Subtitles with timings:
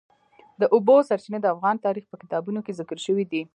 [0.61, 3.41] د اوبو سرچینې د افغان تاریخ په کتابونو کې ذکر شوی دي.